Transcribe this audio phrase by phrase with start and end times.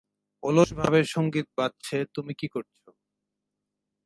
[0.43, 2.87] অলসভাবে সঙ্গীত বাজছে তুমি কি করছো?